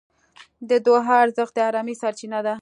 [0.69, 2.55] د دعا ارزښت د ارامۍ سرچینه ده.